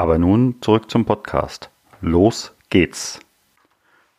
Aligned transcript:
Aber 0.00 0.16
nun 0.16 0.62
zurück 0.62 0.90
zum 0.90 1.04
Podcast. 1.04 1.68
Los 2.00 2.54
geht's. 2.70 3.20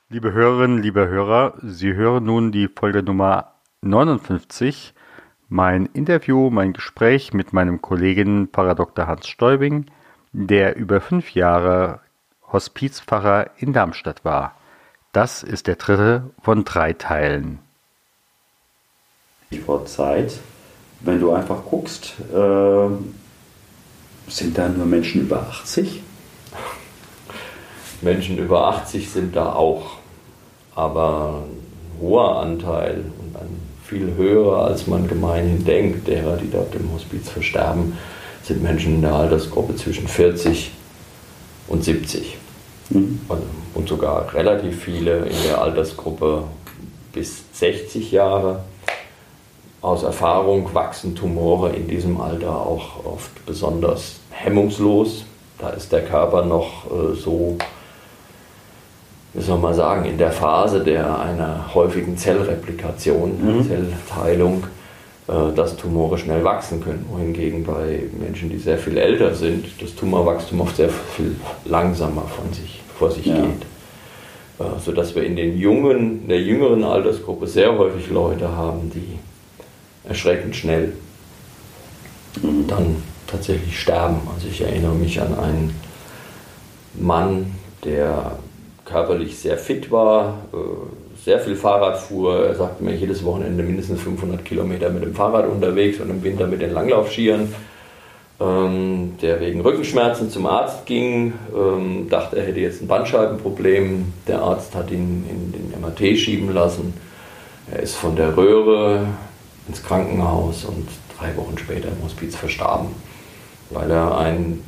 Liebe 0.09 0.31
Hörerinnen, 0.31 0.79
liebe 0.79 1.07
Hörer, 1.07 1.55
Sie 1.63 1.95
hören 1.95 2.25
nun 2.25 2.51
die 2.51 2.67
Folge 2.67 3.01
Nummer 3.01 3.53
59, 3.81 4.93
mein 5.49 5.87
Interview, 5.87 6.51
mein 6.51 6.73
Gespräch 6.73 7.33
mit 7.33 7.51
meinem 7.51 7.81
Kollegen 7.81 8.47
Pfarrer 8.49 8.75
Dr. 8.75 9.07
Hans 9.07 9.27
Stäubing, 9.27 9.87
der 10.33 10.75
über 10.75 11.01
fünf 11.01 11.33
Jahre 11.33 12.01
Hospizpfarrer 12.53 13.49
in 13.57 13.73
Darmstadt 13.73 14.23
war. 14.23 14.53
Das 15.13 15.41
ist 15.41 15.65
der 15.65 15.77
dritte 15.77 16.29
von 16.43 16.63
drei 16.63 16.93
Teilen 16.93 17.57
vor 19.65 19.87
Zeit, 19.87 20.39
wenn 20.99 21.19
du 21.19 21.33
einfach 21.33 21.65
guckst, 21.65 22.13
äh, 22.31 22.89
sind 24.31 24.57
da 24.57 24.69
nur 24.69 24.85
Menschen 24.85 25.21
über 25.21 25.41
80? 25.41 26.01
Menschen 28.01 28.37
über 28.37 28.67
80 28.67 29.09
sind 29.09 29.35
da 29.35 29.53
auch, 29.53 29.97
aber 30.73 31.43
ein 31.43 32.01
hoher 32.01 32.37
Anteil 32.37 33.05
und 33.19 33.35
ein 33.35 33.61
viel 33.83 34.15
höherer, 34.15 34.65
als 34.65 34.87
man 34.87 35.07
gemeinhin 35.07 35.65
denkt, 35.65 36.07
derer, 36.07 36.37
die 36.37 36.49
dort 36.49 36.73
im 36.75 36.91
Hospiz 36.93 37.29
versterben, 37.29 37.97
sind 38.43 38.63
Menschen 38.63 38.95
in 38.95 39.01
der 39.01 39.13
Altersgruppe 39.13 39.75
zwischen 39.75 40.07
40 40.07 40.71
und 41.67 41.83
70. 41.83 42.37
Mhm. 42.89 43.19
Und 43.73 43.87
sogar 43.87 44.33
relativ 44.33 44.81
viele 44.83 45.25
in 45.25 45.43
der 45.45 45.61
Altersgruppe 45.61 46.43
bis 47.13 47.43
60 47.53 48.11
Jahre 48.11 48.63
aus 49.81 50.03
Erfahrung 50.03 50.73
wachsen 50.73 51.15
Tumore 51.15 51.71
in 51.75 51.87
diesem 51.87 52.21
Alter 52.21 52.55
auch 52.55 53.03
oft 53.03 53.45
besonders 53.45 54.20
hemmungslos. 54.43 55.25
Da 55.57 55.69
ist 55.69 55.91
der 55.91 56.01
Körper 56.01 56.43
noch 56.43 56.85
äh, 56.85 57.15
so, 57.15 57.57
wie 59.33 59.41
soll 59.41 59.59
man 59.59 59.73
sagen, 59.73 60.05
in 60.05 60.17
der 60.17 60.31
Phase 60.31 60.83
der 60.83 61.19
einer 61.19 61.73
häufigen 61.73 62.17
Zellreplikation, 62.17 63.57
mhm. 63.59 63.67
Zellteilung, 63.67 64.63
äh, 65.27 65.55
dass 65.55 65.77
Tumore 65.77 66.17
schnell 66.17 66.43
wachsen 66.43 66.83
können. 66.83 67.05
Wohingegen 67.11 67.63
bei 67.63 68.03
Menschen, 68.19 68.49
die 68.49 68.57
sehr 68.57 68.77
viel 68.77 68.97
älter 68.97 69.35
sind, 69.35 69.65
das 69.79 69.95
Tumorwachstum 69.95 70.61
oft 70.61 70.75
sehr 70.75 70.89
viel 70.89 71.35
langsamer 71.65 72.23
von 72.23 72.51
sich, 72.53 72.81
vor 72.97 73.11
sich 73.11 73.27
ja. 73.27 73.35
geht. 73.35 73.61
Äh, 74.59 74.79
sodass 74.83 75.13
wir 75.13 75.23
in 75.23 75.35
den 75.35 75.57
jungen, 75.57 76.27
der 76.27 76.41
jüngeren 76.41 76.83
Altersgruppe 76.83 77.45
sehr 77.45 77.77
häufig 77.77 78.09
Leute 78.09 78.49
haben, 78.55 78.91
die 78.93 79.19
erschreckend 80.09 80.55
schnell 80.55 80.93
dann 82.67 82.95
tatsächlich 83.31 83.79
sterben. 83.79 84.19
Also 84.33 84.47
ich 84.47 84.61
erinnere 84.61 84.95
mich 84.95 85.21
an 85.21 85.37
einen 85.37 85.75
Mann, 86.95 87.55
der 87.83 88.33
körperlich 88.85 89.39
sehr 89.39 89.57
fit 89.57 89.91
war, 89.91 90.39
äh, 90.53 90.57
sehr 91.23 91.39
viel 91.39 91.55
Fahrrad 91.55 91.97
fuhr. 91.97 92.45
Er 92.47 92.55
sagte 92.55 92.83
mir 92.83 92.95
jedes 92.95 93.23
Wochenende 93.23 93.63
mindestens 93.63 94.01
500 94.01 94.43
Kilometer 94.43 94.89
mit 94.89 95.03
dem 95.03 95.15
Fahrrad 95.15 95.47
unterwegs 95.47 95.99
und 95.99 96.09
im 96.09 96.23
Winter 96.23 96.47
mit 96.47 96.61
den 96.61 96.73
Langlaufskiern. 96.73 97.53
Ähm, 98.39 99.13
der 99.21 99.39
wegen 99.39 99.61
Rückenschmerzen 99.61 100.31
zum 100.31 100.47
Arzt 100.47 100.87
ging, 100.87 101.33
ähm, 101.55 102.09
dachte, 102.09 102.37
er 102.37 102.47
hätte 102.47 102.59
jetzt 102.59 102.81
ein 102.81 102.87
Bandscheibenproblem. 102.87 104.13
Der 104.27 104.41
Arzt 104.41 104.73
hat 104.73 104.89
ihn 104.89 105.25
in 105.29 105.51
den 105.51 105.79
MRT 105.79 106.17
schieben 106.17 106.51
lassen. 106.51 106.93
Er 107.71 107.81
ist 107.81 107.95
von 107.95 108.15
der 108.15 108.35
Röhre 108.35 109.05
ins 109.67 109.83
Krankenhaus 109.83 110.65
und 110.65 110.87
drei 111.19 111.37
Wochen 111.37 111.57
später 111.57 111.89
im 111.89 112.03
Hospiz 112.03 112.35
verstarben, 112.35 112.87
weil 113.73 113.91
er 113.91 114.17
ein, 114.17 114.63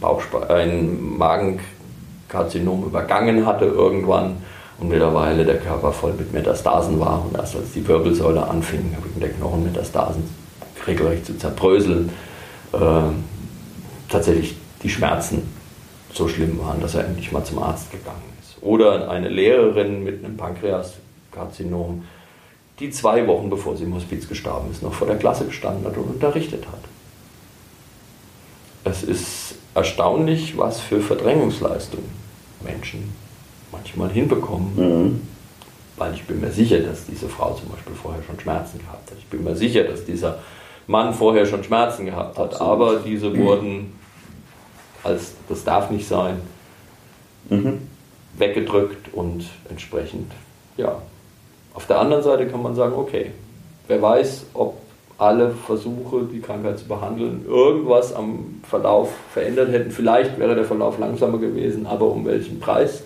ein 0.49 1.17
Magenkarzinom 1.17 2.85
übergangen 2.85 3.45
hatte 3.45 3.65
irgendwann 3.65 4.37
und 4.79 4.89
mittlerweile 4.89 5.45
der 5.45 5.57
Körper 5.57 5.91
voll 5.91 6.13
mit 6.13 6.33
Metastasen 6.33 6.99
war. 6.99 7.25
Und 7.25 7.37
erst 7.37 7.55
als 7.55 7.71
die 7.73 7.87
Wirbelsäule 7.87 8.47
anfing, 8.47 8.95
mit 9.13 9.21
der 9.21 9.29
Knochenmetastasen 9.29 10.23
regelrecht 10.87 11.25
zu 11.25 11.37
zerbröseln, 11.37 12.09
äh, 12.73 12.77
tatsächlich 14.09 14.55
die 14.81 14.89
Schmerzen 14.89 15.43
so 16.13 16.27
schlimm 16.27 16.59
waren, 16.59 16.81
dass 16.81 16.95
er 16.95 17.05
endlich 17.05 17.31
mal 17.31 17.43
zum 17.43 17.59
Arzt 17.59 17.91
gegangen 17.91 18.21
ist. 18.41 18.61
Oder 18.61 19.09
eine 19.09 19.29
Lehrerin 19.29 20.03
mit 20.03 20.23
einem 20.23 20.37
Pankreaskarzinom, 20.37 22.03
die 22.79 22.91
zwei 22.91 23.25
Wochen 23.27 23.49
bevor 23.49 23.77
sie 23.77 23.83
im 23.83 23.95
Hospiz 23.95 24.27
gestorben 24.27 24.71
ist, 24.71 24.83
noch 24.83 24.93
vor 24.93 25.07
der 25.07 25.17
Klasse 25.17 25.45
gestanden 25.45 25.85
hat 25.85 25.97
und 25.97 26.15
unterrichtet 26.15 26.65
hat. 26.67 26.79
Es 28.83 29.03
ist 29.03 29.55
erstaunlich, 29.75 30.57
was 30.57 30.79
für 30.79 31.01
Verdrängungsleistungen 31.01 32.09
Menschen 32.63 33.13
manchmal 33.71 34.09
hinbekommen. 34.09 34.75
Mhm. 34.75 35.21
Weil 35.95 36.13
ich 36.15 36.23
bin 36.23 36.41
mir 36.41 36.51
sicher, 36.51 36.79
dass 36.79 37.05
diese 37.05 37.29
Frau 37.29 37.53
zum 37.53 37.69
Beispiel 37.69 37.93
vorher 37.95 38.23
schon 38.23 38.39
Schmerzen 38.39 38.79
gehabt 38.79 39.11
hat. 39.11 39.17
Ich 39.17 39.27
bin 39.27 39.43
mir 39.43 39.55
sicher, 39.55 39.83
dass 39.83 40.05
dieser 40.05 40.39
Mann 40.87 41.13
vorher 41.13 41.45
schon 41.45 41.63
Schmerzen 41.63 42.05
gehabt 42.05 42.37
hat. 42.37 42.53
Absolut. 42.53 42.71
Aber 42.71 42.95
diese 42.99 43.37
wurden 43.37 43.93
als 45.03 45.33
das 45.49 45.63
darf 45.63 45.89
nicht 45.91 46.07
sein, 46.07 46.41
mhm. 47.49 47.87
weggedrückt 48.37 49.13
und 49.13 49.45
entsprechend 49.69 50.31
ja, 50.77 51.01
auf 51.73 51.87
der 51.87 51.99
anderen 51.99 52.23
Seite 52.23 52.47
kann 52.47 52.61
man 52.61 52.75
sagen, 52.75 52.93
okay, 52.95 53.31
wer 53.87 54.01
weiß, 54.01 54.45
ob 54.53 54.77
alle 55.17 55.51
Versuche, 55.51 56.27
die 56.31 56.39
Krankheit 56.39 56.79
zu 56.79 56.87
behandeln, 56.87 57.45
irgendwas 57.47 58.13
am 58.13 58.61
Verlauf 58.67 59.13
verändert 59.31 59.71
hätten. 59.71 59.91
Vielleicht 59.91 60.39
wäre 60.39 60.55
der 60.55 60.65
Verlauf 60.65 60.99
langsamer 60.99 61.37
gewesen, 61.37 61.85
aber 61.85 62.07
um 62.11 62.25
welchen 62.25 62.59
Preis? 62.59 63.03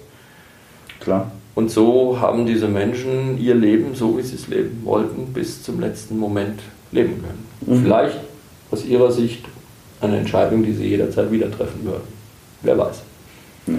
Klar. 0.99 1.31
Und 1.55 1.71
so 1.71 2.19
haben 2.19 2.45
diese 2.45 2.67
Menschen 2.67 3.37
ihr 3.39 3.55
Leben, 3.55 3.95
so 3.95 4.17
wie 4.17 4.21
sie 4.21 4.35
es 4.35 4.47
leben 4.47 4.81
wollten, 4.83 5.33
bis 5.33 5.63
zum 5.63 5.79
letzten 5.79 6.17
Moment 6.17 6.59
leben 6.91 7.21
können. 7.21 7.45
Mhm. 7.65 7.83
Vielleicht 7.83 8.19
aus 8.71 8.85
ihrer 8.85 9.11
Sicht 9.11 9.45
eine 9.99 10.17
Entscheidung, 10.17 10.63
die 10.63 10.73
sie 10.73 10.85
jederzeit 10.85 11.31
wieder 11.31 11.51
treffen 11.51 11.83
würden. 11.83 12.07
Wer 12.61 12.77
weiß. 12.77 13.01
Ja. 13.67 13.73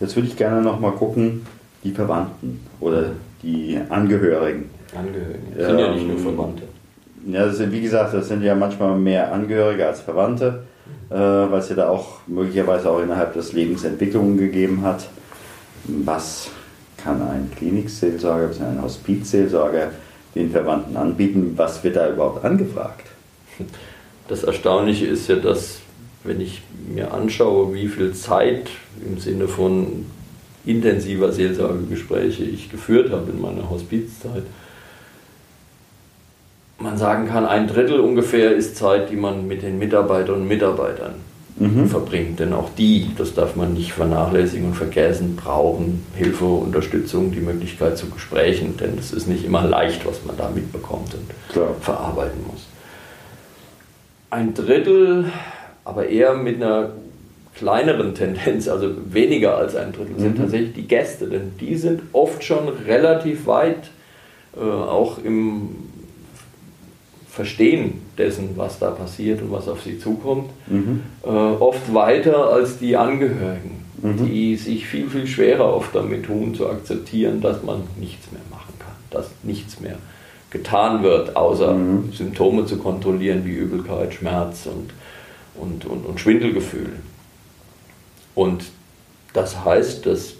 Jetzt 0.00 0.16
würde 0.16 0.28
ich 0.28 0.36
gerne 0.36 0.62
noch 0.62 0.80
mal 0.80 0.92
gucken, 0.92 1.46
die 1.84 1.92
Verwandten 1.92 2.60
oder 2.80 3.10
die 3.42 3.78
Angehörigen. 3.88 4.70
Angehörigen, 4.96 5.52
das 5.56 5.66
sind 5.66 5.78
ähm, 5.78 5.84
ja 5.84 5.94
nicht 5.94 6.06
nur 6.06 6.16
ähm, 6.16 6.22
Verwandte. 6.22 6.62
Ja, 7.26 7.46
das 7.46 7.58
sind, 7.58 7.72
wie 7.72 7.80
gesagt, 7.80 8.14
das 8.14 8.28
sind 8.28 8.42
ja 8.42 8.54
manchmal 8.54 8.98
mehr 8.98 9.32
Angehörige 9.32 9.86
als 9.86 10.00
Verwandte, 10.00 10.64
äh, 11.10 11.14
weil 11.14 11.60
es 11.60 11.68
ja 11.68 11.76
da 11.76 11.88
auch 11.88 12.18
möglicherweise 12.26 12.90
auch 12.90 13.00
innerhalb 13.00 13.34
des 13.34 13.52
Lebens 13.52 13.84
Entwicklungen 13.84 14.38
gegeben 14.38 14.82
hat. 14.82 15.08
Was 15.84 16.50
kann 16.96 17.22
ein 17.22 17.50
Klinikseelsorger, 17.56 18.50
ein 18.64 18.82
Hospizseelsorger 18.82 19.90
den 20.34 20.50
Verwandten 20.50 20.96
anbieten? 20.96 21.52
Was 21.56 21.82
wird 21.84 21.96
da 21.96 22.10
überhaupt 22.10 22.44
angefragt? 22.44 23.06
Das 24.28 24.44
Erstaunliche 24.44 25.06
ist 25.06 25.28
ja, 25.28 25.36
dass 25.36 25.78
wenn 26.24 26.40
ich 26.40 26.62
mir 26.88 27.12
anschaue, 27.12 27.74
wie 27.74 27.88
viel 27.88 28.12
Zeit 28.14 28.70
im 29.04 29.18
Sinne 29.18 29.48
von 29.48 30.06
intensiver 30.64 31.32
Seelsorgegespräche 31.32 32.44
ich 32.44 32.70
geführt 32.70 33.10
habe 33.10 33.30
in 33.30 33.40
meiner 33.40 33.68
Hospizzeit, 33.68 34.44
man 36.92 36.98
sagen 36.98 37.26
kann, 37.26 37.46
ein 37.46 37.68
Drittel 37.68 38.00
ungefähr 38.00 38.54
ist 38.54 38.76
Zeit, 38.76 39.10
die 39.10 39.16
man 39.16 39.48
mit 39.48 39.62
den 39.62 39.78
Mitarbeiterinnen 39.78 40.42
und 40.42 40.48
Mitarbeitern 40.48 41.14
mhm. 41.56 41.88
verbringt. 41.88 42.38
Denn 42.38 42.52
auch 42.52 42.68
die, 42.76 43.10
das 43.16 43.34
darf 43.34 43.56
man 43.56 43.72
nicht 43.72 43.94
vernachlässigen 43.94 44.68
und 44.68 44.74
vergessen, 44.74 45.36
brauchen 45.36 46.04
Hilfe, 46.14 46.44
Unterstützung, 46.44 47.32
die 47.32 47.40
Möglichkeit 47.40 47.96
zu 47.96 48.10
Gesprächen. 48.10 48.76
Denn 48.76 48.98
es 48.98 49.12
ist 49.12 49.26
nicht 49.26 49.44
immer 49.44 49.64
leicht, 49.64 50.06
was 50.06 50.22
man 50.26 50.36
da 50.36 50.50
mitbekommt 50.50 51.14
und 51.14 51.30
Klar. 51.50 51.74
verarbeiten 51.80 52.40
muss. 52.46 52.66
Ein 54.28 54.52
Drittel, 54.52 55.32
aber 55.86 56.08
eher 56.08 56.34
mit 56.34 56.56
einer 56.56 56.90
kleineren 57.54 58.14
Tendenz, 58.14 58.68
also 58.68 58.90
weniger 59.06 59.56
als 59.56 59.76
ein 59.76 59.92
Drittel, 59.92 60.18
sind 60.18 60.36
mhm. 60.36 60.42
tatsächlich 60.42 60.74
die 60.74 60.88
Gäste, 60.88 61.26
denn 61.26 61.52
die 61.58 61.76
sind 61.76 62.02
oft 62.12 62.44
schon 62.44 62.68
relativ 62.68 63.46
weit, 63.46 63.90
äh, 64.56 64.60
auch 64.60 65.16
im 65.24 65.91
Verstehen 67.32 68.02
dessen, 68.18 68.50
was 68.56 68.78
da 68.78 68.90
passiert 68.90 69.40
und 69.40 69.50
was 69.50 69.66
auf 69.66 69.82
sie 69.82 69.98
zukommt, 69.98 70.50
mhm. 70.66 71.02
äh, 71.24 71.28
oft 71.28 71.94
weiter 71.94 72.52
als 72.52 72.78
die 72.78 72.96
Angehörigen. 72.96 73.82
mhm. 74.02 74.26
die 74.26 74.56
sich 74.56 74.86
viel, 74.86 75.08
viel 75.08 75.26
schwerer 75.26 75.74
oft 75.74 75.94
damit 75.94 76.26
tun, 76.26 76.54
zu 76.54 76.68
akzeptieren, 76.68 77.40
dass 77.40 77.62
man 77.62 77.82
nichts 77.98 78.30
mehr 78.32 78.42
machen 78.50 78.74
kann, 78.78 78.94
dass 79.10 79.30
nichts 79.42 79.80
mehr 79.80 79.96
getan 80.50 81.02
wird, 81.02 81.36
außer 81.36 81.72
mhm. 81.72 82.12
Symptome 82.12 82.66
zu 82.66 82.76
kontrollieren 82.76 83.44
wie 83.44 83.52
Übelkeit, 83.52 84.12
Schmerz 84.12 84.66
und, 84.66 84.90
und, 85.54 85.86
und, 85.86 86.04
und 86.04 86.20
Schwindelgefühl. 86.20 86.92
Und 88.34 88.64
das 89.32 89.64
heißt, 89.64 90.04
dass 90.04 90.34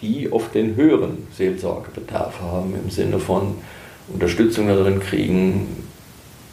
die 0.00 0.32
oft 0.32 0.54
den 0.54 0.76
höheren 0.76 1.26
Seelsorgebedarf 1.36 2.40
haben, 2.40 2.74
im 2.82 2.90
Sinne 2.90 3.18
von 3.18 3.56
Unterstützung 4.12 4.68
darin 4.68 5.00
kriegen, 5.00 5.66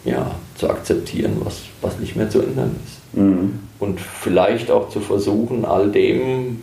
ja, 0.05 0.35
zu 0.55 0.69
akzeptieren, 0.69 1.37
was, 1.43 1.61
was 1.81 1.99
nicht 1.99 2.15
mehr 2.15 2.29
zu 2.29 2.41
ändern 2.41 2.75
ist. 2.85 3.17
Mhm. 3.17 3.59
Und 3.79 3.99
vielleicht 3.99 4.71
auch 4.71 4.89
zu 4.89 5.01
versuchen, 5.01 5.65
all 5.65 5.91
dem 5.91 6.61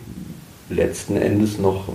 letzten 0.69 1.17
Endes 1.17 1.59
noch 1.59 1.85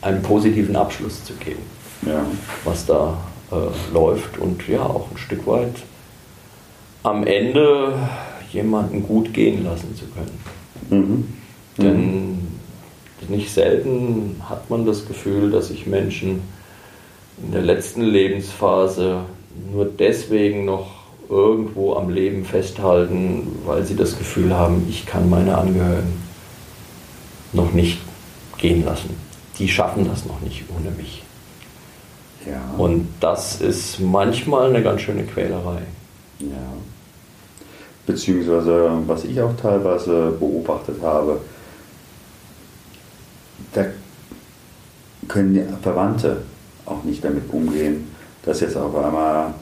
einen 0.00 0.22
positiven 0.22 0.76
Abschluss 0.76 1.24
zu 1.24 1.34
geben, 1.34 1.62
ja. 2.06 2.24
was 2.64 2.86
da 2.86 3.18
äh, 3.50 3.92
läuft 3.92 4.38
und 4.38 4.66
ja, 4.68 4.82
auch 4.82 5.10
ein 5.10 5.18
Stück 5.18 5.46
weit 5.46 5.74
am 7.02 7.26
Ende 7.26 7.94
jemanden 8.52 9.02
gut 9.02 9.32
gehen 9.32 9.64
lassen 9.64 9.94
zu 9.96 10.04
können. 10.06 10.38
Mhm. 10.90 11.28
Denn 11.78 12.38
nicht 13.28 13.52
selten 13.52 14.40
hat 14.48 14.68
man 14.70 14.84
das 14.86 15.06
Gefühl, 15.06 15.50
dass 15.50 15.68
sich 15.68 15.86
Menschen 15.86 16.42
in 17.42 17.52
der 17.52 17.62
letzten 17.62 18.02
Lebensphase 18.02 19.22
nur 19.72 19.84
deswegen 19.86 20.64
noch 20.64 21.02
irgendwo 21.28 21.94
am 21.94 22.10
Leben 22.10 22.44
festhalten, 22.44 23.60
weil 23.64 23.84
sie 23.84 23.96
das 23.96 24.18
Gefühl 24.18 24.54
haben, 24.54 24.86
ich 24.88 25.06
kann 25.06 25.30
meine 25.30 25.56
Angehörigen 25.56 26.22
noch 27.52 27.72
nicht 27.72 27.98
gehen 28.58 28.84
lassen. 28.84 29.16
Die 29.58 29.68
schaffen 29.68 30.06
das 30.06 30.24
noch 30.26 30.40
nicht 30.40 30.64
ohne 30.74 30.90
mich. 30.90 31.22
Ja. 32.46 32.60
Und 32.76 33.08
das 33.20 33.60
ist 33.60 34.00
manchmal 34.00 34.70
eine 34.70 34.82
ganz 34.82 35.02
schöne 35.02 35.24
Quälerei. 35.24 35.82
Ja. 36.40 36.72
Beziehungsweise, 38.06 38.90
was 39.06 39.24
ich 39.24 39.40
auch 39.40 39.54
teilweise 39.56 40.32
beobachtet 40.38 41.00
habe, 41.02 41.40
da 43.72 43.84
können 45.28 45.54
die 45.54 45.62
Verwandte 45.82 46.42
auch 46.84 47.04
nicht 47.04 47.24
damit 47.24 47.44
umgehen, 47.52 48.11
dass 48.44 48.60
jetzt 48.60 48.76
auf 48.76 48.94
einmal 48.96 49.54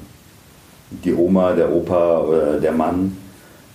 die 0.90 1.14
Oma, 1.14 1.52
der 1.52 1.72
Opa 1.72 2.20
oder 2.20 2.60
der 2.60 2.72
Mann 2.72 3.16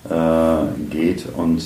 äh, 0.09 0.89
geht 0.89 1.25
und 1.35 1.63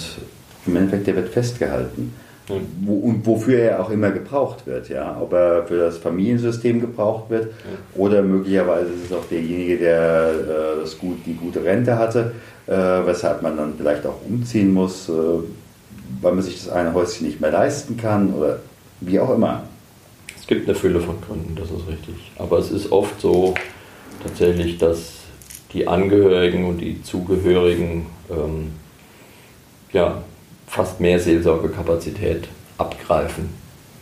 im 0.65 0.75
Endeffekt 0.75 1.07
der 1.07 1.15
wird 1.15 1.29
festgehalten. 1.29 2.13
Mhm. 2.47 2.53
Wo, 2.81 2.93
und 2.99 3.25
wofür 3.25 3.59
er 3.59 3.79
auch 3.79 3.89
immer 3.89 4.11
gebraucht 4.11 4.65
wird, 4.65 4.89
ja. 4.89 5.17
Ob 5.19 5.33
er 5.33 5.65
für 5.67 5.77
das 5.77 5.97
Familiensystem 5.97 6.81
gebraucht 6.81 7.29
wird 7.29 7.45
mhm. 7.45 8.01
oder 8.01 8.21
möglicherweise 8.21 8.91
ist 8.91 9.11
es 9.11 9.13
auch 9.17 9.25
derjenige, 9.25 9.77
der 9.77 10.31
äh, 10.31 10.81
das 10.81 10.97
gut, 10.97 11.17
die 11.25 11.35
gute 11.35 11.63
Rente 11.63 11.97
hatte, 11.97 12.33
äh, 12.67 12.71
weshalb 12.71 13.41
man 13.41 13.57
dann 13.57 13.73
vielleicht 13.77 14.05
auch 14.05 14.17
umziehen 14.27 14.73
muss, 14.73 15.09
äh, 15.09 15.11
weil 16.21 16.33
man 16.33 16.43
sich 16.43 16.63
das 16.63 16.73
eine 16.73 16.93
Häuschen 16.93 17.27
nicht 17.27 17.39
mehr 17.39 17.51
leisten 17.51 17.97
kann 17.97 18.33
oder 18.33 18.59
wie 19.01 19.19
auch 19.19 19.33
immer. 19.33 19.63
Es 20.49 20.55
gibt 20.55 20.67
eine 20.67 20.75
Fülle 20.75 20.99
von 20.99 21.21
Gründen, 21.21 21.55
das 21.55 21.69
ist 21.69 21.87
richtig. 21.87 22.15
Aber 22.39 22.57
es 22.57 22.71
ist 22.71 22.91
oft 22.91 23.21
so 23.21 23.53
tatsächlich, 24.23 24.79
dass 24.79 25.11
die 25.73 25.87
Angehörigen 25.87 26.65
und 26.65 26.79
die 26.79 27.03
Zugehörigen 27.03 28.07
ähm, 28.31 28.71
ja, 29.93 30.23
fast 30.65 30.99
mehr 31.01 31.19
Seelsorgekapazität 31.19 32.47
abgreifen 32.79 33.49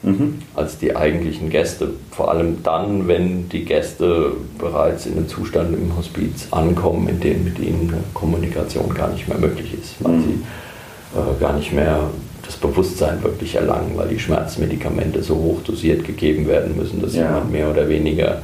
mhm. 0.03 0.39
als 0.55 0.77
die 0.77 0.95
eigentlichen 0.95 1.49
Gäste. 1.49 1.95
Vor 2.11 2.31
allem 2.31 2.63
dann, 2.63 3.09
wenn 3.09 3.49
die 3.49 3.65
Gäste 3.65 4.31
bereits 4.57 5.05
in 5.05 5.17
einem 5.17 5.27
Zustand 5.27 5.73
im 5.73 5.97
Hospiz 5.97 6.47
ankommen, 6.51 7.09
in 7.09 7.19
dem 7.19 7.43
mit 7.43 7.59
ihnen 7.59 7.89
eine 7.89 8.03
Kommunikation 8.13 8.93
gar 8.93 9.09
nicht 9.09 9.27
mehr 9.27 9.37
möglich 9.37 9.73
ist, 9.73 9.95
weil 9.99 10.13
mhm. 10.13 10.23
sie 10.23 11.19
äh, 11.19 11.41
gar 11.41 11.57
nicht 11.57 11.73
mehr 11.73 12.09
das 12.47 12.55
Bewusstsein 12.55 13.21
wirklich 13.21 13.55
erlangen, 13.55 13.91
weil 13.95 14.07
die 14.07 14.19
Schmerzmedikamente 14.19 15.21
so 15.21 15.35
hoch 15.35 15.61
dosiert 15.63 16.05
gegeben 16.05 16.47
werden 16.47 16.75
müssen, 16.75 17.01
dass 17.01 17.13
ja. 17.13 17.23
jemand 17.25 17.51
mehr 17.51 17.69
oder 17.69 17.87
weniger 17.87 18.41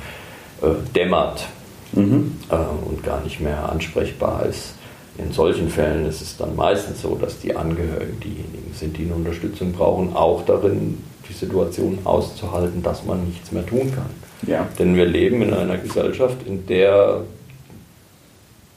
äh, 0.61 0.67
dämmert 0.93 1.47
mhm. 1.93 2.37
äh, 2.49 2.55
und 2.55 3.03
gar 3.03 3.23
nicht 3.23 3.39
mehr 3.39 3.69
ansprechbar 3.69 4.45
ist. 4.45 4.75
In 5.17 5.31
solchen 5.31 5.69
Fällen 5.69 6.05
ist 6.05 6.21
es 6.21 6.37
dann 6.37 6.55
meistens 6.55 7.01
so, 7.01 7.15
dass 7.15 7.39
die 7.39 7.55
Angehörigen 7.55 8.19
diejenigen 8.19 8.73
sind, 8.73 8.97
die 8.97 9.05
eine 9.05 9.15
Unterstützung 9.15 9.71
brauchen, 9.71 10.15
auch 10.15 10.43
darin 10.45 10.97
die 11.29 11.33
Situation 11.33 11.99
auszuhalten, 12.03 12.83
dass 12.83 13.05
man 13.05 13.25
nichts 13.25 13.51
mehr 13.51 13.65
tun 13.65 13.91
kann. 13.93 14.09
Ja. 14.47 14.67
Denn 14.77 14.95
wir 14.95 15.05
leben 15.05 15.41
in 15.41 15.53
einer 15.53 15.77
Gesellschaft, 15.77 16.37
in 16.45 16.65
der 16.67 17.21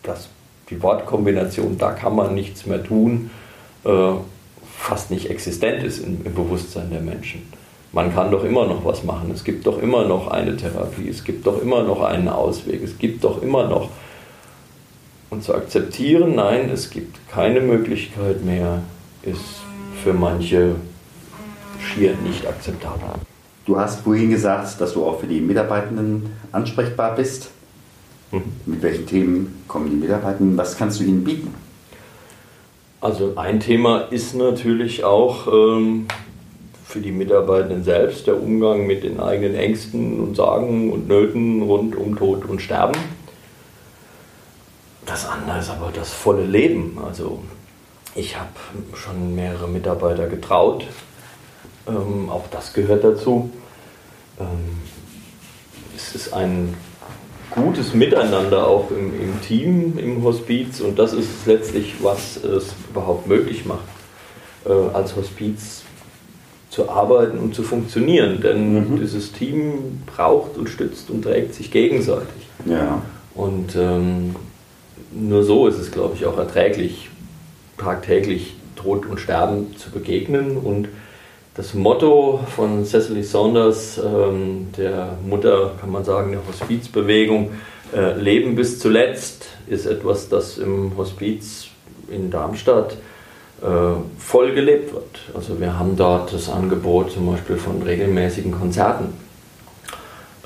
das, 0.03 0.29
die 0.71 0.81
Wortkombination, 0.83 1.79
da 1.79 1.93
kann 1.93 2.15
man 2.15 2.35
nichts 2.35 2.67
mehr 2.67 2.85
tun, 2.85 3.31
äh, 3.85 4.13
fast 4.77 5.11
nicht 5.11 5.31
existent 5.31 5.83
ist 5.83 5.99
im, 5.99 6.25
im 6.25 6.35
Bewusstsein 6.35 6.91
der 6.91 7.01
Menschen. 7.01 7.43
Man 7.93 8.15
kann 8.15 8.31
doch 8.31 8.45
immer 8.45 8.67
noch 8.67 8.85
was 8.85 9.05
machen, 9.05 9.31
es 9.33 9.43
gibt 9.43 9.67
doch 9.67 9.81
immer 9.81 10.05
noch 10.05 10.29
eine 10.29 10.57
Therapie, 10.57 11.09
es 11.09 11.25
gibt 11.25 11.47
doch 11.47 11.63
immer 11.63 11.83
noch 11.83 12.03
einen 12.03 12.29
Ausweg, 12.29 12.83
es 12.83 12.99
gibt 12.99 13.25
doch 13.25 13.43
immer 13.43 13.67
noch. 13.69 13.89
Und 15.31 15.43
zu 15.43 15.55
akzeptieren, 15.55 16.35
nein, 16.35 16.71
es 16.71 16.91
gibt 16.91 17.17
keine 17.29 17.61
Möglichkeit 17.61 18.45
mehr, 18.45 18.83
ist 19.23 19.63
für 20.03 20.13
manche 20.13 20.77
schier 21.81 22.15
nicht 22.25 22.47
akzeptabel. 22.47 23.09
Du 23.65 23.79
hast 23.79 24.03
vorhin 24.03 24.31
gesagt, 24.31 24.81
dass 24.81 24.93
du 24.93 25.05
auch 25.05 25.21
für 25.21 25.27
die 25.27 25.41
Mitarbeitenden 25.41 26.31
ansprechbar 26.53 27.17
bist. 27.17 27.51
Mhm. 28.31 28.43
Mit 28.67 28.83
welchen 28.83 29.07
Themen 29.07 29.65
kommen 29.67 29.91
die 29.91 29.97
Mitarbeitenden? 29.97 30.57
Was 30.57 30.77
kannst 30.77 31.01
du 31.01 31.05
ihnen 31.05 31.25
bieten? 31.25 31.53
Also 33.07 33.35
ein 33.37 33.61
Thema 33.61 34.01
ist 34.11 34.35
natürlich 34.35 35.05
auch 35.05 35.47
ähm, 35.47 36.09
für 36.85 36.99
die 36.99 37.13
Mitarbeitenden 37.13 37.85
selbst 37.85 38.27
der 38.27 38.37
Umgang 38.37 38.85
mit 38.85 39.05
den 39.05 39.21
eigenen 39.21 39.55
Ängsten 39.55 40.19
und 40.19 40.35
Sorgen 40.35 40.91
und 40.93 41.07
Nöten 41.07 41.63
rund 41.63 41.95
um 41.95 42.17
Tod 42.17 42.45
und 42.47 42.61
Sterben. 42.61 42.99
Das 45.05 45.25
andere 45.25 45.61
ist 45.61 45.71
aber 45.71 45.93
das 45.95 46.13
volle 46.13 46.45
Leben. 46.47 46.99
Also 47.07 47.45
ich 48.17 48.37
habe 48.37 48.51
schon 48.95 49.37
mehrere 49.37 49.69
Mitarbeiter 49.69 50.27
getraut. 50.27 50.85
Ähm, 51.87 52.29
auch 52.29 52.49
das 52.51 52.73
gehört 52.73 53.05
dazu. 53.05 53.53
Ähm, 54.41 54.81
es 55.95 56.13
ist 56.13 56.33
ein 56.33 56.75
gutes 57.51 57.95
Miteinander 57.95 58.67
auch 58.67 58.91
im, 58.91 59.15
im, 59.21 59.41
Team, 59.41 59.99
im 59.99 60.23
Hospiz 60.23 60.81
und 60.81 60.99
das 60.99 61.13
ist 61.13 61.47
letztlich, 61.47 61.95
was 62.03 62.37
es 62.43 62.75
überhaupt 62.91 63.27
möglich 63.27 63.65
macht, 63.65 63.85
äh, 64.65 64.73
als 64.95 65.17
Hospiz 65.17 65.83
zu 66.71 66.91
arbeiten 66.91 67.39
und 67.39 67.55
zu 67.55 67.63
funktionieren. 67.63 68.41
Denn 68.41 68.75
mhm. 68.75 69.01
dieses 69.01 69.33
Team 69.33 70.03
braucht 70.05 70.57
und 70.57 70.69
stützt 70.69 71.11
und 71.11 71.23
trägt 71.23 71.55
sich 71.55 71.71
gegenseitig. 71.71 72.49
Ja. 72.65 73.03
Und 73.35 73.77
ähm, 73.77 74.37
nur 75.13 75.43
so 75.43 75.67
ist 75.67 75.79
es, 75.79 75.91
glaube 75.91 76.17
ich, 76.17 76.27
auch 76.27 76.39
erträglich, 76.39 77.09
tagtäglich 77.79 78.55
Tod 78.75 79.07
und 79.07 79.21
Sterben 79.21 79.77
zu 79.77 79.91
begegnen 79.91 80.57
und 80.57 80.89
das 81.57 81.73
Motto 81.73 82.41
von 82.55 82.85
Cecily 82.85 83.23
Saunders, 83.23 83.99
ähm, 83.99 84.69
der 84.77 85.17
Mutter, 85.27 85.73
kann 85.81 85.91
man 85.91 86.05
sagen, 86.05 86.33
der 86.33 86.41
Hospizbewegung, 86.47 87.53
äh, 87.95 88.13
Leben 88.19 88.55
bis 88.55 88.79
zuletzt, 88.79 89.47
ist 89.67 89.87
etwas, 89.87 90.29
das 90.29 90.59
im 90.59 90.97
Hospiz 90.97 91.69
in 92.11 92.31
Darmstadt 92.31 92.99
äh, 93.63 93.67
voll 94.19 94.53
gelebt 94.53 94.93
wird. 94.93 95.21
Also 95.35 95.59
wir 95.59 95.79
haben 95.79 95.97
dort 95.97 96.33
das 96.33 96.51
Angebot 96.51 97.13
zum 97.13 97.33
Beispiel 97.33 97.57
von 97.57 97.81
regelmäßigen 97.83 98.53
Konzerten 98.53 99.15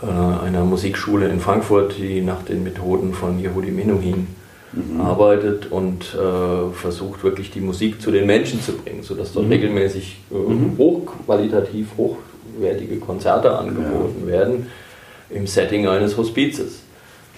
äh, 0.02 0.06
einer 0.06 0.64
Musikschule 0.64 1.28
in 1.28 1.40
Frankfurt, 1.40 1.98
die 1.98 2.20
nach 2.20 2.42
den 2.42 2.62
Methoden 2.62 3.14
von 3.14 3.40
Yehudi 3.40 3.72
Menuhin 3.72 4.28
mhm. 4.72 5.00
arbeitet 5.00 5.70
und 5.70 6.14
äh, 6.14 6.72
versucht 6.72 7.24
wirklich 7.24 7.50
die 7.50 7.60
Musik 7.60 8.00
zu 8.00 8.10
den 8.10 8.26
Menschen 8.26 8.60
zu 8.60 8.72
bringen, 8.72 9.02
sodass 9.02 9.32
dort 9.32 9.46
mhm. 9.46 9.52
regelmäßig 9.52 10.18
äh, 10.30 10.34
mhm. 10.34 10.78
hochqualitativ 10.78 11.88
hochwertige 11.96 12.96
Konzerte 12.96 13.56
angeboten 13.56 14.22
ja. 14.22 14.26
werden 14.26 14.66
im 15.30 15.46
Setting 15.46 15.86
eines 15.86 16.16
Hospizes. 16.16 16.82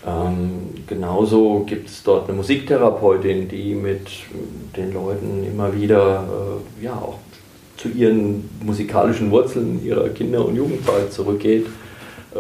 Ähm, 0.05 0.85
genauso 0.87 1.65
gibt 1.65 1.89
es 1.89 2.03
dort 2.03 2.29
eine 2.29 2.37
Musiktherapeutin, 2.37 3.49
die 3.49 3.75
mit 3.75 4.09
den 4.77 4.93
Leuten 4.93 5.45
immer 5.47 5.75
wieder 5.75 6.25
äh, 6.81 6.85
ja, 6.85 6.95
auch 6.95 7.19
zu 7.77 7.89
ihren 7.89 8.49
musikalischen 8.65 9.31
Wurzeln 9.31 9.85
ihrer 9.85 10.09
Kinder- 10.09 10.45
und 10.45 10.57
Jugendzeit 10.57 11.13
zurückgeht, 11.13 11.67
äh, 12.35 12.39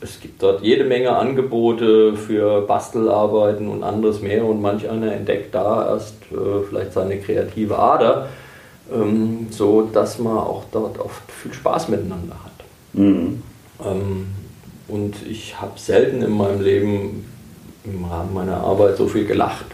es 0.00 0.20
gibt 0.20 0.42
dort 0.42 0.62
jede 0.62 0.84
Menge 0.84 1.16
Angebote 1.16 2.16
für 2.16 2.62
Bastelarbeiten 2.62 3.68
und 3.68 3.82
anderes 3.82 4.20
mehr 4.20 4.44
und 4.44 4.60
manch 4.60 4.88
einer 4.88 5.12
entdeckt 5.12 5.54
da 5.54 5.88
erst 5.88 6.14
äh, 6.30 6.62
vielleicht 6.68 6.92
seine 6.92 7.18
kreative 7.18 7.78
Ader. 7.78 8.28
ähm, 8.92 9.48
so 9.50 9.82
dass 9.82 10.18
man 10.18 10.38
auch 10.38 10.64
dort 10.72 10.98
oft 10.98 11.30
viel 11.30 11.52
Spaß 11.52 11.88
miteinander 11.88 12.36
hat. 12.44 12.64
Mhm. 12.94 13.42
Ähm, 13.84 14.26
und 14.88 15.16
ich 15.28 15.60
habe 15.60 15.78
selten 15.78 16.22
in 16.22 16.32
meinem 16.32 16.62
Leben 16.62 17.26
im 17.84 18.04
Rahmen 18.04 18.32
meiner 18.34 18.58
Arbeit 18.58 18.96
so 18.96 19.06
viel 19.06 19.26
gelacht, 19.26 19.66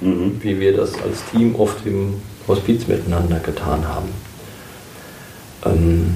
mhm. 0.00 0.38
wie 0.40 0.58
wir 0.58 0.76
das 0.76 0.94
als 1.02 1.24
Team 1.30 1.54
oft 1.56 1.84
im 1.86 2.14
Hospiz 2.48 2.86
miteinander 2.86 3.40
getan 3.40 3.86
haben. 3.86 4.08
Ähm, 5.64 6.14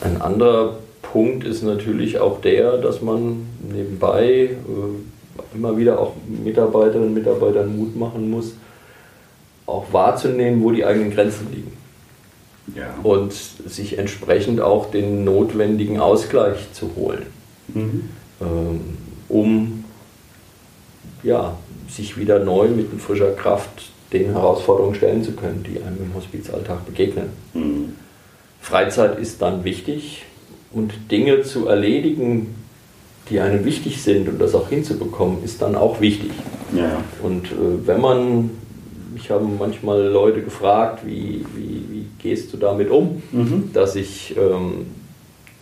ein 0.00 0.22
anderer 0.22 0.78
Punkt 1.18 1.42
ist 1.42 1.64
natürlich 1.64 2.20
auch 2.20 2.40
der, 2.42 2.78
dass 2.78 3.02
man 3.02 3.48
nebenbei 3.72 4.50
äh, 4.50 5.56
immer 5.56 5.76
wieder 5.76 5.98
auch 5.98 6.12
Mitarbeiterinnen 6.28 7.08
und 7.08 7.14
Mitarbeitern 7.14 7.76
Mut 7.76 7.96
machen 7.96 8.30
muss, 8.30 8.52
auch 9.66 9.92
wahrzunehmen, 9.92 10.62
wo 10.62 10.70
die 10.70 10.84
eigenen 10.84 11.10
Grenzen 11.10 11.48
liegen. 11.52 11.72
Ja. 12.76 12.94
Und 13.02 13.32
sich 13.32 13.98
entsprechend 13.98 14.60
auch 14.60 14.92
den 14.92 15.24
notwendigen 15.24 15.98
Ausgleich 15.98 16.72
zu 16.72 16.90
holen, 16.94 17.26
mhm. 17.74 18.10
ähm, 18.40 18.80
um 19.28 19.84
ja, 21.24 21.58
sich 21.88 22.16
wieder 22.16 22.38
neu 22.38 22.68
mit 22.68 22.92
frischer 23.00 23.32
Kraft 23.32 23.90
den 24.12 24.26
Herausforderungen 24.26 24.94
stellen 24.94 25.24
zu 25.24 25.32
können, 25.32 25.64
die 25.64 25.82
einem 25.82 25.98
im 25.98 26.14
Hospizalltag 26.14 26.86
begegnen. 26.86 27.30
Mhm. 27.54 27.94
Freizeit 28.60 29.18
ist 29.18 29.42
dann 29.42 29.64
wichtig 29.64 30.22
und 30.72 30.92
Dinge 31.10 31.42
zu 31.42 31.66
erledigen, 31.66 32.54
die 33.30 33.40
einem 33.40 33.64
wichtig 33.64 34.02
sind 34.02 34.28
und 34.28 34.40
das 34.40 34.54
auch 34.54 34.68
hinzubekommen, 34.68 35.42
ist 35.44 35.60
dann 35.60 35.74
auch 35.74 36.00
wichtig. 36.00 36.30
Ja. 36.74 37.02
Und 37.22 37.46
äh, 37.46 37.86
wenn 37.86 38.00
man, 38.00 38.50
ich 39.16 39.30
habe 39.30 39.44
manchmal 39.44 40.06
Leute 40.06 40.42
gefragt, 40.42 41.06
wie, 41.06 41.44
wie, 41.54 41.82
wie 41.90 42.06
gehst 42.18 42.52
du 42.52 42.56
damit 42.56 42.90
um, 42.90 43.22
mhm. 43.32 43.70
dass 43.72 43.96
ich, 43.96 44.34
ähm, 44.36 44.86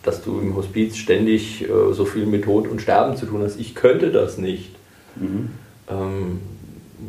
dass 0.02 0.22
du 0.22 0.40
im 0.40 0.54
Hospiz 0.56 0.96
ständig 0.96 1.62
äh, 1.62 1.92
so 1.92 2.04
viel 2.04 2.26
mit 2.26 2.44
Tod 2.44 2.68
und 2.68 2.80
Sterben 2.80 3.16
zu 3.16 3.26
tun 3.26 3.42
hast. 3.42 3.58
Ich 3.58 3.74
könnte 3.74 4.10
das 4.10 4.38
nicht. 4.38 4.70
Mhm. 5.16 5.50
Ähm, 5.88 6.40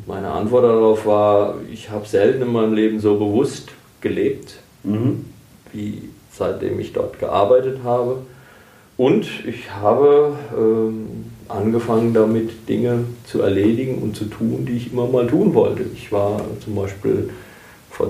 meine 0.06 0.32
Antwort 0.32 0.64
darauf 0.64 1.06
war, 1.06 1.56
ich 1.72 1.90
habe 1.90 2.08
selten 2.08 2.42
in 2.42 2.52
meinem 2.52 2.74
Leben 2.74 3.00
so 3.00 3.16
bewusst 3.16 3.70
gelebt, 4.02 4.58
mhm. 4.84 5.26
wie 5.74 6.02
seitdem 6.38 6.80
ich 6.80 6.94
dort 6.94 7.20
gearbeitet 7.20 7.80
habe. 7.84 8.20
Und 8.98 9.28
ich 9.46 9.72
habe 9.72 10.36
ähm, 10.58 11.26
angefangen 11.48 12.14
damit, 12.14 12.68
Dinge 12.68 13.06
zu 13.26 13.42
erledigen 13.42 14.02
und 14.02 14.16
zu 14.16 14.26
tun, 14.26 14.66
die 14.66 14.78
ich 14.78 14.92
immer 14.92 15.08
mal 15.08 15.28
tun 15.28 15.54
wollte. 15.54 15.84
Ich 15.94 16.12
war 16.12 16.42
zum 16.64 16.76
Beispiel 16.76 17.30
vor 17.92 18.10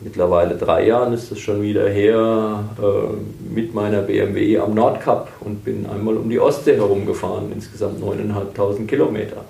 mittlerweile 0.00 0.56
drei 0.56 0.86
Jahren, 0.86 1.12
ist 1.12 1.30
das 1.30 1.38
schon 1.38 1.62
wieder 1.62 1.88
her, 1.88 2.64
äh, 2.80 3.54
mit 3.54 3.74
meiner 3.74 4.02
BMW 4.02 4.58
am 4.58 4.74
Nordkap 4.74 5.28
und 5.40 5.64
bin 5.64 5.86
einmal 5.86 6.16
um 6.16 6.28
die 6.28 6.40
Ostsee 6.40 6.76
herumgefahren, 6.76 7.52
insgesamt 7.52 8.02
9.500 8.02 8.86
Kilometer. 8.86 9.44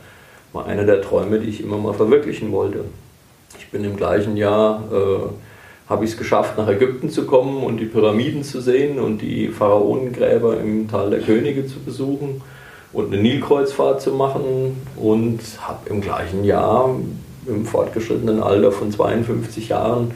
War 0.53 0.67
einer 0.67 0.85
der 0.85 1.03
Träume, 1.03 1.41
die 1.41 1.49
ich 1.49 1.63
immer 1.63 1.79
mal 1.79 1.95
verwirklichen 1.95 2.53
wollte. 2.53 2.85
Ich 3.59 3.71
bin 3.71 3.85
im 3.85 3.97
gleichen 3.97 4.37
Jahr 4.37 4.83
äh, 4.93 5.29
habe 5.89 6.05
ich 6.05 6.13
es 6.13 6.17
geschafft, 6.17 6.57
nach 6.57 6.69
Ägypten 6.69 7.11
zu 7.11 7.27
kommen 7.27 7.63
und 7.63 7.77
die 7.77 7.85
Pyramiden 7.87 8.43
zu 8.43 8.61
sehen 8.61 8.99
und 8.99 9.19
die 9.19 9.49
Pharaonengräber 9.49 10.59
im 10.61 10.89
Tal 10.89 11.11
der 11.11 11.21
Könige 11.21 11.67
zu 11.67 11.81
besuchen 11.81 12.41
und 12.93 13.13
eine 13.13 13.21
Nilkreuzfahrt 13.21 14.01
zu 14.01 14.13
machen 14.13 14.81
und 14.97 15.41
habe 15.61 15.91
im 15.91 16.01
gleichen 16.01 16.45
Jahr 16.45 16.95
im 17.47 17.67
fortgeschrittenen 17.67 18.43
Alter 18.43 18.73
von 18.73 18.91
52 18.91 19.69
Jahren 19.69 20.13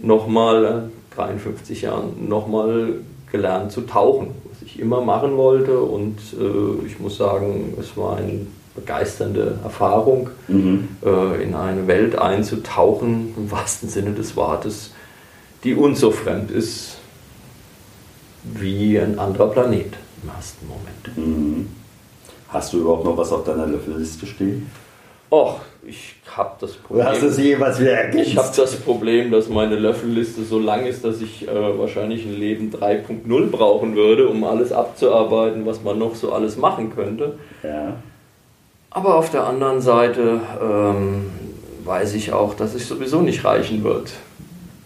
nochmal, 0.00 0.90
53 1.16 1.82
Jahren, 1.82 2.28
nochmal 2.28 2.94
gelernt 3.32 3.72
zu 3.72 3.82
tauchen, 3.82 4.28
was 4.50 4.62
ich 4.62 4.78
immer 4.78 5.00
machen 5.00 5.36
wollte. 5.36 5.80
Und 5.80 6.18
äh, 6.38 6.86
ich 6.86 7.00
muss 7.00 7.16
sagen, 7.16 7.74
es 7.80 7.96
war 7.96 8.16
eine 8.16 8.46
begeisternde 8.74 9.58
Erfahrung, 9.62 10.30
mhm. 10.48 10.88
äh, 11.04 11.42
in 11.42 11.54
eine 11.54 11.86
Welt 11.86 12.18
einzutauchen, 12.18 13.34
im 13.36 13.50
wahrsten 13.50 13.88
Sinne 13.88 14.12
des 14.12 14.36
Wortes, 14.36 14.92
die 15.62 15.74
uns 15.74 16.00
so 16.00 16.10
fremd 16.10 16.50
ist 16.50 16.98
wie 18.42 18.98
ein 18.98 19.18
anderer 19.18 19.48
Planet 19.48 19.94
im 20.22 20.28
ersten 20.36 20.66
Moment. 20.66 21.16
Mhm. 21.16 21.68
Hast 22.48 22.72
du 22.72 22.80
überhaupt 22.80 23.04
noch 23.04 23.16
was 23.16 23.32
auf 23.32 23.44
deiner 23.44 23.66
Liste 23.66 24.26
stehen? 24.26 24.70
Och, 25.30 25.60
ich 25.86 26.14
habe 26.36 26.54
das 26.60 26.72
Problem. 26.74 27.06
Hast 27.06 27.22
du 27.22 27.30
sie 27.30 27.42
jeweils 27.42 27.80
wieder 27.80 27.92
ergänzt? 27.92 28.30
Ich 28.30 28.36
habe 28.36 28.54
das 28.54 28.76
Problem, 28.76 29.30
dass 29.30 29.48
meine 29.48 29.76
Löffelliste 29.76 30.44
so 30.44 30.58
lang 30.58 30.86
ist, 30.86 31.04
dass 31.04 31.20
ich 31.20 31.48
äh, 31.48 31.78
wahrscheinlich 31.78 32.24
ein 32.24 32.34
Leben 32.34 32.70
3.0 32.70 33.46
brauchen 33.50 33.96
würde, 33.96 34.28
um 34.28 34.44
alles 34.44 34.72
abzuarbeiten, 34.72 35.66
was 35.66 35.82
man 35.82 35.98
noch 35.98 36.14
so 36.14 36.32
alles 36.32 36.56
machen 36.56 36.94
könnte. 36.94 37.38
Ja. 37.62 37.96
Aber 38.94 39.16
auf 39.16 39.30
der 39.30 39.44
anderen 39.44 39.80
Seite 39.80 40.40
ähm, 40.62 41.26
weiß 41.84 42.14
ich 42.14 42.32
auch, 42.32 42.54
dass 42.54 42.74
es 42.74 42.88
sowieso 42.88 43.20
nicht 43.22 43.44
reichen 43.44 43.82
wird, 43.82 44.12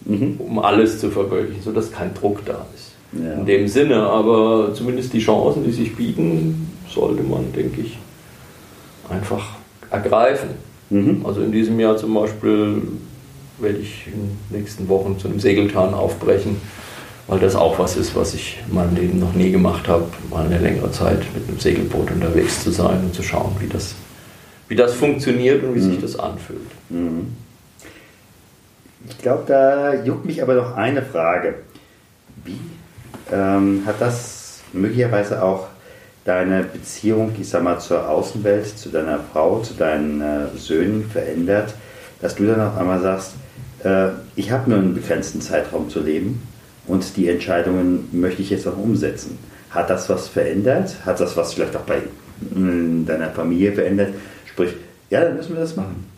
mhm. 0.07 0.37
um 0.39 0.59
alles 0.59 0.99
zu 0.99 1.11
verwirklichen, 1.11 1.63
sodass 1.63 1.93
kein 1.93 2.15
Druck 2.15 2.45
da 2.47 2.65
ist. 2.75 2.93
Ja. 3.13 3.35
In 3.35 3.47
dem 3.47 3.69
Sinne, 3.69 3.99
aber 3.99 4.73
zumindest 4.75 5.13
die 5.13 5.21
Chancen, 5.21 5.63
die 5.63 5.73
sich 5.73 5.95
bieten, 5.95 6.71
sollte 6.89 7.23
man, 7.23 7.53
denke 7.53 7.83
ich, 7.83 7.99
einfach 9.11 9.57
ergreifen. 9.91 10.51
Mhm. 10.89 11.25
Also 11.27 11.43
in 11.43 11.53
diesem 11.53 11.79
Jahr 11.79 11.99
zum 11.99 12.15
Beispiel 12.15 12.81
werde 13.59 13.79
ich 13.79 14.07
in 14.07 14.13
den 14.13 14.59
nächsten 14.59 14.89
Wochen 14.89 15.19
zu 15.19 15.29
einem 15.29 15.39
Segeltarn 15.39 15.93
aufbrechen, 15.93 16.57
weil 17.29 17.39
das 17.39 17.55
auch 17.55 17.79
was 17.79 17.97
ist, 17.97 18.17
was 18.17 18.35
ich 18.35 18.59
in 18.67 18.75
meinem 18.75 18.97
Leben 18.97 19.21
noch 19.21 19.35
nie 19.35 19.53
gemacht 19.53 19.87
habe, 19.87 20.07
mal 20.31 20.47
eine 20.47 20.59
längere 20.59 20.91
Zeit 20.91 21.21
mit 21.35 21.47
einem 21.47 21.61
Segelboot 21.61 22.11
unterwegs 22.11 22.65
zu 22.65 22.71
sein 22.71 23.01
und 23.05 23.15
zu 23.15 23.23
schauen, 23.23 23.55
wie 23.61 23.69
das, 23.69 23.95
wie 24.67 24.75
das 24.75 24.95
funktioniert 24.95 25.63
und 25.63 25.75
wie 25.75 25.81
mhm. 25.81 25.91
sich 25.93 26.01
das 26.01 26.19
anfühlt. 26.19 26.71
Mhm. 26.89 27.37
Ich 29.09 29.19
glaube, 29.19 29.45
da 29.47 29.95
juckt 29.95 30.25
mich 30.25 30.43
aber 30.43 30.55
noch 30.55 30.77
eine 30.77 31.03
Frage. 31.03 31.57
Wie 32.45 32.59
ähm, 33.31 33.83
hat 33.85 34.01
das 34.01 34.61
möglicherweise 34.73 35.43
auch 35.43 35.67
deine 36.25 36.63
Beziehung, 36.63 37.33
ich 37.39 37.49
sag 37.49 37.63
mal, 37.63 37.79
zur 37.79 38.09
Außenwelt, 38.09 38.79
zu 38.79 38.89
deiner 38.89 39.21
Frau, 39.33 39.61
zu 39.61 39.75
deinen 39.75 40.21
äh, 40.21 40.57
Söhnen 40.57 41.09
verändert, 41.11 41.75
dass 42.21 42.35
du 42.35 42.47
dann 42.47 42.61
auf 42.61 42.77
einmal 42.77 43.01
sagst, 43.01 43.35
äh, 43.85 44.09
ich 44.35 44.51
habe 44.51 44.71
nur 44.71 44.79
einen 44.79 44.95
begrenzten 44.95 45.41
Zeitraum 45.41 45.91
zu 45.91 46.01
leben 46.01 46.48
und 46.89 47.17
die 47.17 47.29
Entscheidungen 47.29 48.09
möchte 48.13 48.43
ich 48.43 48.51
jetzt 48.51 48.67
auch 48.67 48.77
umsetzen. 48.77 49.39
Hat 49.71 49.91
das 49.91 50.09
was 50.09 50.29
verändert? 50.29 50.97
Hat 51.05 51.21
das 51.21 51.37
was 51.37 51.55
vielleicht 51.55 51.77
auch 51.77 51.83
bei 51.83 51.99
äh, 51.99 53.05
deiner 53.07 53.31
Familie 53.31 53.73
verändert? 53.73 54.15
Sprich, 54.47 54.71
ja, 55.11 55.23
dann 55.23 55.37
müssen 55.37 55.55
wir 55.55 55.61
das 55.61 55.77
machen 55.77 56.09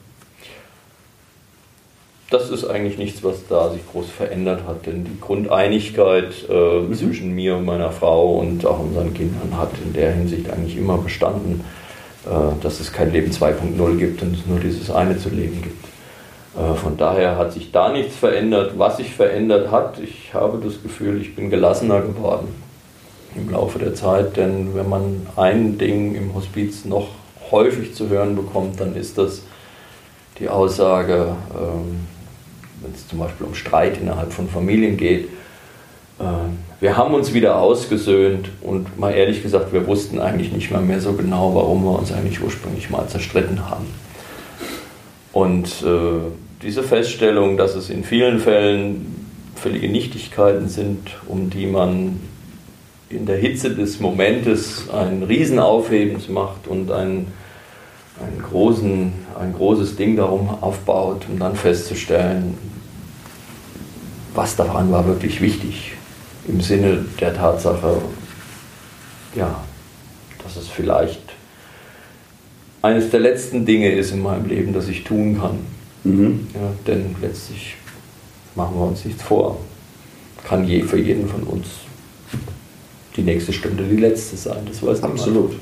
das 2.30 2.48
ist 2.48 2.64
eigentlich 2.64 2.96
nichts, 2.96 3.24
was 3.24 3.46
da 3.48 3.70
sich 3.70 3.82
groß 3.90 4.08
verändert 4.08 4.62
hat, 4.66 4.86
denn 4.86 5.04
die 5.04 5.20
Grundeinigkeit 5.20 6.32
äh, 6.48 6.80
mhm. 6.80 6.94
zwischen 6.94 7.34
mir 7.34 7.56
und 7.56 7.64
meiner 7.64 7.90
Frau 7.90 8.36
und 8.38 8.64
auch 8.64 8.78
unseren 8.78 9.12
Kindern 9.12 9.58
hat 9.58 9.72
in 9.84 9.92
der 9.92 10.12
Hinsicht 10.12 10.48
eigentlich 10.48 10.76
immer 10.76 10.96
bestanden, 10.96 11.64
äh, 12.26 12.62
dass 12.62 12.78
es 12.78 12.92
kein 12.92 13.12
Leben 13.12 13.32
2.0 13.32 13.96
gibt 13.98 14.22
und 14.22 14.34
es 14.34 14.46
nur 14.46 14.60
dieses 14.60 14.90
eine 14.90 15.18
zu 15.18 15.28
leben 15.28 15.60
gibt. 15.60 15.89
Äh, 16.60 16.74
von 16.74 16.96
daher 16.96 17.36
hat 17.36 17.52
sich 17.52 17.72
da 17.72 17.92
nichts 17.92 18.16
verändert. 18.16 18.72
Was 18.76 18.98
sich 18.98 19.14
verändert 19.14 19.70
hat, 19.70 19.98
ich 20.00 20.34
habe 20.34 20.58
das 20.62 20.82
Gefühl, 20.82 21.20
ich 21.20 21.34
bin 21.34 21.50
gelassener 21.50 22.00
geworden 22.00 22.48
im 23.34 23.50
Laufe 23.50 23.78
der 23.78 23.94
Zeit, 23.94 24.36
denn 24.36 24.74
wenn 24.74 24.88
man 24.88 25.26
ein 25.36 25.78
Ding 25.78 26.14
im 26.14 26.34
Hospiz 26.34 26.84
noch 26.84 27.08
häufig 27.50 27.94
zu 27.94 28.08
hören 28.08 28.34
bekommt, 28.34 28.80
dann 28.80 28.96
ist 28.96 29.18
das 29.18 29.42
die 30.38 30.48
Aussage, 30.48 31.36
ähm, 31.54 32.06
wenn 32.82 32.92
es 32.92 33.06
zum 33.06 33.20
Beispiel 33.20 33.46
um 33.46 33.54
Streit 33.54 33.98
innerhalb 33.98 34.32
von 34.32 34.48
Familien 34.48 34.96
geht. 34.96 35.26
Äh, 36.18 36.24
wir 36.80 36.96
haben 36.96 37.14
uns 37.14 37.32
wieder 37.32 37.56
ausgesöhnt 37.56 38.50
und 38.62 38.98
mal 38.98 39.12
ehrlich 39.12 39.42
gesagt, 39.42 39.72
wir 39.72 39.86
wussten 39.86 40.18
eigentlich 40.18 40.52
nicht 40.52 40.70
mal 40.70 40.80
mehr 40.80 41.00
so 41.00 41.12
genau, 41.12 41.54
warum 41.54 41.84
wir 41.84 41.98
uns 41.98 42.10
eigentlich 42.10 42.42
ursprünglich 42.42 42.90
mal 42.90 43.06
zerstritten 43.06 43.70
haben. 43.70 43.86
Und 45.32 45.82
äh, 45.82 46.49
diese 46.62 46.82
Feststellung, 46.82 47.56
dass 47.56 47.74
es 47.74 47.88
in 47.88 48.04
vielen 48.04 48.38
Fällen 48.38 49.28
völlige 49.54 49.88
Nichtigkeiten 49.88 50.68
sind, 50.68 51.16
um 51.26 51.50
die 51.50 51.66
man 51.66 52.20
in 53.08 53.26
der 53.26 53.38
Hitze 53.38 53.74
des 53.74 53.98
Momentes 54.00 54.88
ein 54.90 55.22
Riesenaufhebens 55.22 56.28
macht 56.28 56.68
und 56.68 56.90
ein, 56.92 57.26
einen 58.20 58.42
großen, 58.42 59.12
ein 59.38 59.52
großes 59.54 59.96
Ding 59.96 60.16
darum 60.16 60.48
aufbaut, 60.62 61.26
um 61.30 61.38
dann 61.38 61.56
festzustellen, 61.56 62.56
was 64.34 64.54
daran 64.54 64.92
war 64.92 65.06
wirklich 65.06 65.40
wichtig 65.40 65.92
im 66.46 66.60
Sinne 66.60 67.04
der 67.20 67.34
Tatsache, 67.34 68.00
ja, 69.34 69.60
dass 70.42 70.56
es 70.56 70.68
vielleicht 70.68 71.20
eines 72.82 73.10
der 73.10 73.20
letzten 73.20 73.66
Dinge 73.66 73.92
ist 73.92 74.12
in 74.12 74.22
meinem 74.22 74.46
Leben, 74.46 74.72
das 74.72 74.88
ich 74.88 75.04
tun 75.04 75.38
kann. 75.38 75.79
Mhm. 76.04 76.48
Ja, 76.54 76.72
denn 76.86 77.14
letztlich 77.20 77.76
machen 78.54 78.76
wir 78.76 78.86
uns 78.86 79.04
nichts 79.04 79.22
vor. 79.22 79.58
Kann 80.44 80.66
je 80.66 80.82
für 80.82 80.98
jeden 80.98 81.28
von 81.28 81.42
uns 81.42 81.66
die 83.16 83.22
nächste 83.22 83.52
Stunde 83.52 83.84
die 83.84 83.96
letzte 83.96 84.36
sein. 84.36 84.64
Das 84.66 84.82
weiß 84.82 85.02
niemand. 85.02 85.20
Absolut. 85.20 85.56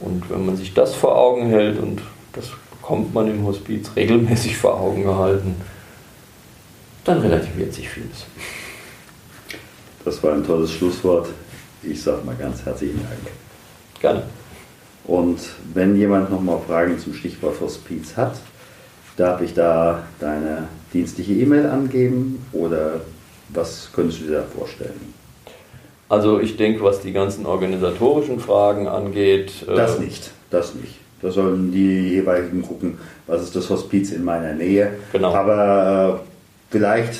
Und 0.00 0.28
wenn 0.30 0.44
man 0.46 0.56
sich 0.56 0.74
das 0.74 0.94
vor 0.94 1.16
Augen 1.16 1.46
hält, 1.46 1.78
und 1.78 2.02
das 2.32 2.50
bekommt 2.70 3.14
man 3.14 3.28
im 3.28 3.44
Hospiz 3.44 3.90
regelmäßig 3.94 4.56
vor 4.56 4.80
Augen 4.80 5.04
gehalten, 5.04 5.54
dann 7.04 7.20
relativiert 7.20 7.72
sich 7.72 7.88
vieles. 7.88 8.26
Das 10.04 10.22
war 10.22 10.34
ein 10.34 10.44
tolles 10.44 10.72
Schlusswort. 10.72 11.28
Ich 11.82 12.02
sage 12.02 12.24
mal 12.24 12.34
ganz 12.34 12.64
herzlichen 12.64 12.98
Dank. 12.98 13.34
Gerne. 14.00 14.22
Und 15.04 15.38
wenn 15.72 15.96
jemand 15.96 16.30
nochmal 16.30 16.58
Fragen 16.66 16.98
zum 16.98 17.14
Stichwort 17.14 17.60
Hospiz 17.60 18.16
hat, 18.16 18.38
darf 19.16 19.40
ich 19.40 19.54
da 19.54 20.02
deine 20.20 20.68
dienstliche 20.92 21.32
E-Mail 21.32 21.66
angeben 21.66 22.44
oder 22.52 23.00
was 23.50 23.90
könntest 23.94 24.20
du 24.20 24.24
dir 24.26 24.32
da 24.38 24.42
vorstellen? 24.56 25.14
Also 26.08 26.40
ich 26.40 26.56
denke, 26.56 26.82
was 26.84 27.00
die 27.00 27.12
ganzen 27.12 27.46
organisatorischen 27.46 28.38
Fragen 28.40 28.86
angeht. 28.88 29.52
äh, 29.68 29.74
Das 29.74 29.98
nicht, 29.98 30.30
das 30.50 30.74
nicht. 30.74 30.96
Da 31.22 31.30
sollen 31.30 31.72
die 31.72 32.10
jeweiligen 32.10 32.62
gucken, 32.62 32.98
was 33.26 33.42
ist 33.42 33.56
das 33.56 33.70
Hospiz 33.70 34.12
in 34.12 34.24
meiner 34.24 34.52
Nähe. 34.52 34.90
Genau. 35.12 35.34
Aber 35.34 36.20
äh, 36.20 36.26
vielleicht, 36.70 37.14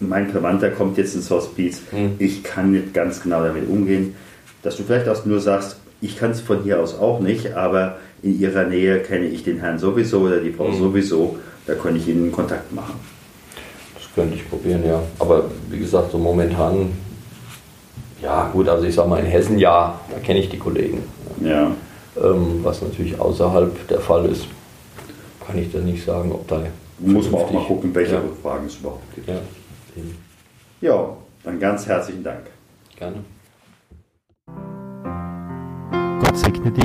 mein 0.00 0.30
Verwandter 0.30 0.70
kommt 0.70 0.96
jetzt 0.98 1.14
ins 1.16 1.28
Hospiz, 1.30 1.82
Hm. 1.90 2.12
ich 2.18 2.44
kann 2.44 2.70
nicht 2.70 2.94
ganz 2.94 3.20
genau 3.22 3.42
damit 3.42 3.68
umgehen, 3.68 4.14
dass 4.62 4.76
du 4.76 4.84
vielleicht 4.84 5.08
auch 5.08 5.24
nur 5.24 5.40
sagst, 5.40 5.76
ich 6.00 6.16
kann 6.16 6.30
es 6.30 6.40
von 6.40 6.62
hier 6.62 6.80
aus 6.80 6.96
auch 6.96 7.18
nicht, 7.18 7.54
aber 7.54 7.96
in 8.22 8.38
ihrer 8.40 8.64
Nähe 8.64 9.00
kenne 9.00 9.26
ich 9.26 9.44
den 9.44 9.60
Herrn 9.60 9.78
sowieso 9.78 10.20
oder 10.20 10.40
die 10.40 10.52
Frau 10.52 10.68
Hm. 10.68 10.78
sowieso, 10.78 11.38
da 11.66 11.74
könnte 11.74 11.98
ich 12.00 12.08
ihnen 12.08 12.32
Kontakt 12.32 12.72
machen. 12.72 12.94
Das 13.94 14.04
könnte 14.14 14.34
ich 14.36 14.48
probieren, 14.48 14.84
ja. 14.86 15.00
Aber 15.18 15.44
wie 15.70 15.78
gesagt, 15.78 16.10
so 16.12 16.18
momentan, 16.18 16.90
ja 18.22 18.48
gut, 18.52 18.68
also 18.68 18.84
ich 18.84 18.94
sag 18.94 19.06
mal 19.08 19.20
in 19.20 19.26
Hessen 19.26 19.58
ja, 19.58 20.00
da 20.12 20.18
kenne 20.18 20.40
ich 20.40 20.48
die 20.48 20.58
Kollegen. 20.58 21.02
Ja. 21.42 21.70
Ähm, 22.20 22.60
was 22.64 22.82
natürlich 22.82 23.18
außerhalb 23.20 23.86
der 23.88 24.00
Fall 24.00 24.26
ist, 24.26 24.46
kann 25.46 25.56
ich 25.58 25.70
da 25.70 25.78
nicht 25.78 26.04
sagen, 26.04 26.32
ob 26.32 26.46
da. 26.48 26.62
Muss 26.98 27.30
man 27.30 27.42
auch 27.42 27.52
mal 27.52 27.64
gucken, 27.64 27.94
welche 27.94 28.14
Ja, 28.14 28.20
Rückfragen 28.20 28.66
es 28.66 28.76
überhaupt 28.76 29.14
gibt. 29.14 29.28
ja. 29.28 29.36
Ja, 30.80 31.16
dann 31.44 31.58
ganz 31.60 31.86
herzlichen 31.86 32.24
Dank. 32.24 32.46
gerne. 32.96 33.16
Gott 36.20 36.36
segne 36.36 36.70
dich 36.72 36.84